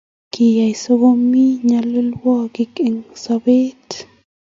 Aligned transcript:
Kaine 0.33 0.65
sigomii 0.81 1.53
nyalilwogik 1.67 2.73
eng 2.87 3.01
sobet? 3.23 3.89